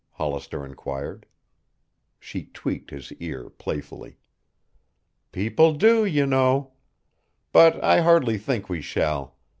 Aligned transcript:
Hollister 0.13 0.65
inquired. 0.65 1.27
She 2.19 2.45
tweaked 2.45 2.89
his 2.89 3.13
ear 3.19 3.51
playfully. 3.51 4.17
"People 5.31 5.73
do, 5.75 6.05
you 6.07 6.25
know. 6.25 6.73
But 7.51 7.83
I 7.83 7.99
hardly 8.01 8.39
think 8.39 8.67
we 8.67 8.81
shall. 8.81 9.37